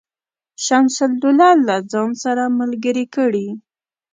[0.65, 3.47] شمس الدوله له ځان سره ملګري کړي.